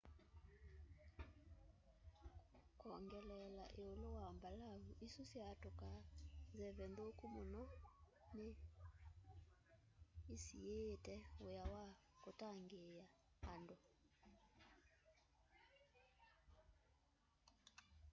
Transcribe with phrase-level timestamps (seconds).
[2.79, 5.99] kwongeleela ĩũlũ wa mbalavu isu syatũkaa
[6.53, 7.63] nzeve nthũku mũno
[8.35, 8.47] nĩ
[10.35, 11.83] ĩsiĩĩte wĩa wa
[12.29, 13.05] ũtangĩĩa
[13.53, 13.75] andũ